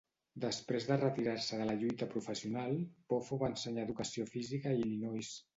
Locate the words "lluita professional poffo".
1.83-3.41